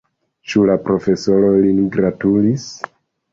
Ĉu 0.53 0.63
la 0.69 0.77
profesoro 0.87 1.51
lin 1.67 1.83
gratulis? 1.97 2.67